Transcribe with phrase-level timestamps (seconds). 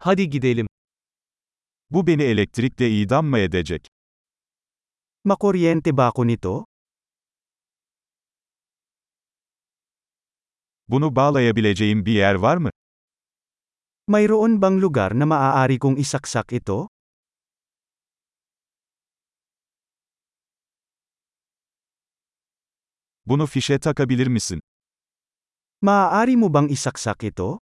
[0.00, 0.66] Hadi gidelim.
[1.90, 3.86] Bu beni elektrikle idam mı edecek?
[5.24, 6.64] Makuryente ba ako nito?
[10.88, 12.70] Bunu bağlayabileceğim bir yer var mı?
[14.06, 16.88] Mayroon bang lugar na maaari kong isaksak ito?
[23.26, 24.60] Bunu fişe takabilir misin?
[25.82, 27.58] Maaari mo bang isaksak ito?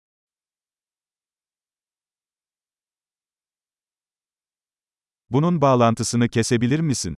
[5.32, 7.14] Bunun bağlantısını kesebilir misin?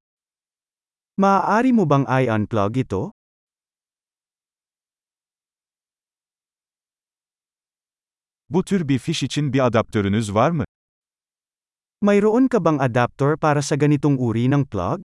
[1.17, 3.11] Maaari mo bang i-unplug ito?
[8.49, 10.63] Bu tür bir fiş için bir adaptörünüz var mı?
[12.01, 15.01] Mayroon ka bang adapter para sa ganitong uri ng plug?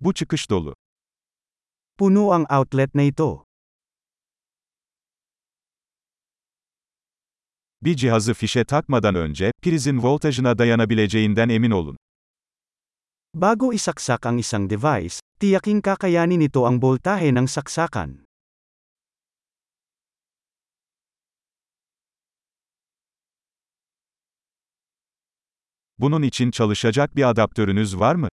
[0.00, 0.74] Bu çıkış dolu.
[1.98, 3.51] Puno ang outlet na ito.
[7.84, 11.96] Bir cihazı fişe takmadan önce, prizin voltajına dayanabileceğinden emin olun.
[13.34, 18.24] Bago isaksak ang isang device, tiyaking kakayanin nito ang boltahe ng saksakan.
[25.98, 28.28] Bunun için çalışacak bir adaptörünüz var mı?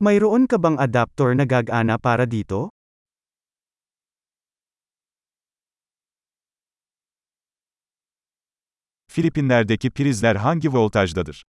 [0.00, 2.75] Mayroon ka bang adapter na gagana para dito?
[9.16, 11.42] Filipinler'deki prizler hangi voltajdadır?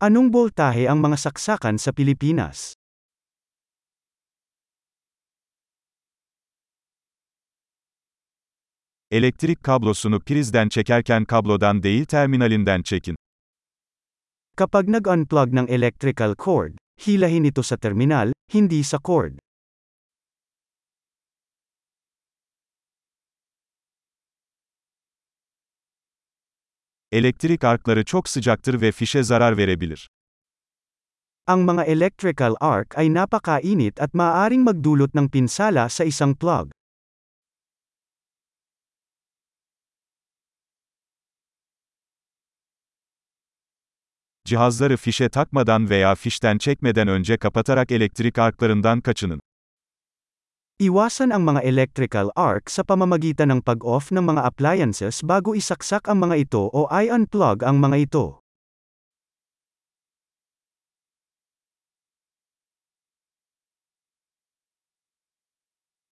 [0.00, 2.74] Anong boltahe ang mga saksakan sa Pilipinas?
[9.10, 13.16] Elektrik kablosunu prizden çekerken kablodan değil terminalinden çekin.
[14.56, 16.74] Kapag nag-unplug ng electrical cord,
[17.06, 19.38] hilahin ito sa terminal, hindi sa cord.
[27.12, 30.10] Elektrik arkları çok sıcaktır ve fişe zarar verebilir.
[31.46, 36.70] Ang mga electrical arc ay napakainit at maaaring magdulot ng pinsala sa isang plug.
[44.44, 49.40] Cihazları fişe takmadan veya fişten çekmeden önce kapatarak elektrik arklarından kaçının.
[50.80, 56.24] Iwasan ang mga electrical arc sa pamamagitan ng pag-off ng mga appliances bago isaksak ang
[56.24, 58.40] mga ito o i-unplug ang mga ito.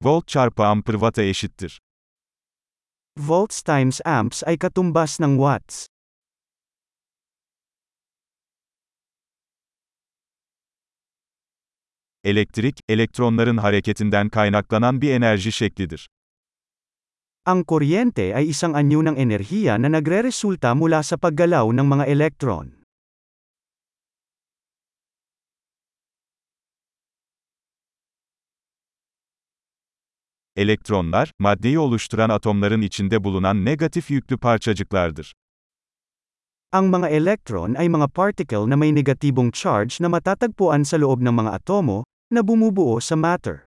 [0.05, 1.73] Volt çarpı amper watt'a eşittir.
[3.17, 5.89] Volts times amps ay katumbas ng watts.
[12.28, 16.09] Elektrik, elektronların hareketinden kaynaklanan bir enerji şeklidir.
[17.47, 22.66] Ang kuryente ay isang anyo ng enerhiya na nagreresulta mula sa paggalaw ng mga elektron.
[30.56, 35.33] Elektronlar, maddeyi oluşturan atomların içinde bulunan negatif yüklü parçacıklardır.
[36.72, 41.33] Ang mga elektron ay mga particle na may negatibong charge na matatagpuan sa loob ng
[41.33, 43.65] mga atomo, na bumubuo sa matter.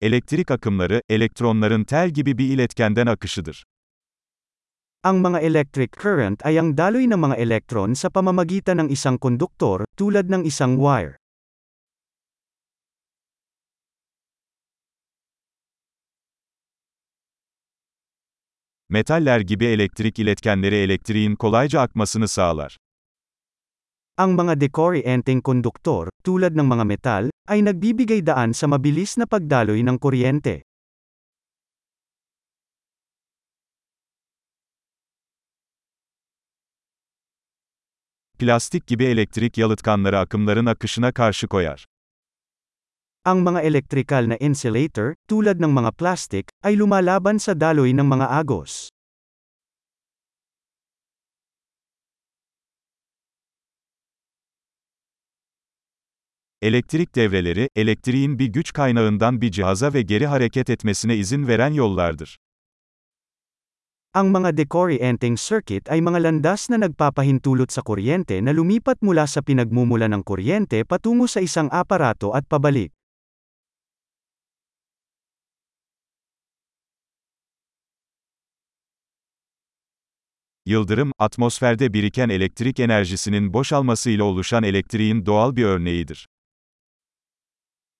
[0.00, 3.64] Elektrik akımları, elektronların tel gibi bir iletkenden akışıdır.
[5.04, 9.84] Ang mga electric current ay ang daloy ng mga elektron sa pamamagitan ng isang konduktor,
[9.96, 11.19] tulad ng isang wire.
[18.92, 22.76] Metaller gibi elektrik iletkenleri elektriğin kolayca akmasını sağlar.
[24.18, 29.86] Ang mga decorrienting konduktor, tulad ng mga metal, ay nagbibigay daan sa mabilis na pagdaloy
[29.86, 30.62] ng kuryente.
[38.38, 41.89] Plastik gibi elektrik yalıtkanları akımların akışına karşı koyar.
[43.20, 48.32] Ang mga elektrikal na insulator, tulad ng mga plastic, ay lumalaban sa daloy ng mga
[48.32, 48.88] agos.
[56.64, 62.36] Elektrik devreleri, elektriğin bir güç kaynağından bir cihaza ve geri hareket etmesine izin veren yollardır.
[64.16, 69.44] Ang mga decorrienting circuit ay mga landas na nagpapahintulot sa kuryente na lumipat mula sa
[69.44, 72.96] pinagmumula ng kuryente patungo sa isang aparato at pabalik.
[80.70, 86.28] Yıldırım, atmosferde biriken elektrik enerjisinin boşalmasıyla oluşan elektriğin doğal bir örneğidir.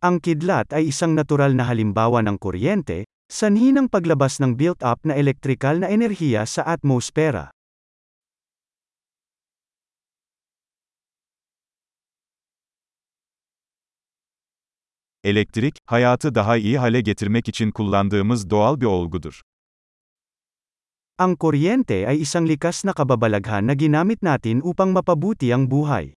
[0.03, 5.15] Ang kidlat ay isang natural na halimbawa ng kuryente, sanhi ng paglabas ng built-up na
[5.15, 7.51] elektrikal na enerhiya sa atmosfera.
[15.25, 19.41] Elektrik, hayatı daha iyi hale getirmek için kullandığımız doğal bir olgudur.
[21.21, 26.17] Ang kuryente ay isang likas na kababalaghan na ginamit natin upang mapabuti ang buhay.